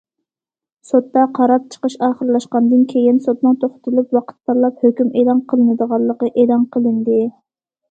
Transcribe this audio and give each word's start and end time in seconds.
سوتتا 0.91 1.25
قاراپ 1.39 1.67
چىقىش 1.75 1.97
ئاخىرلاشقاندىن 2.07 2.81
كېيىن، 2.95 3.21
سوتنىڭ 3.27 3.59
توختىتىلىپ 3.65 4.19
ۋاقىت 4.19 4.41
تاللاپ 4.51 4.83
ھۆكۈم 4.89 5.13
ئېلان 5.23 5.45
قىلىنىدىغانلىقى 5.53 6.33
ئېلان 6.35 6.69
قىلىندى. 6.77 7.23